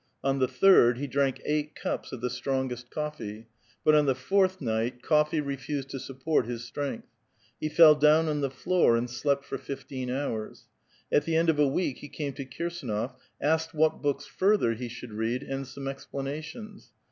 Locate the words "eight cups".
1.45-2.11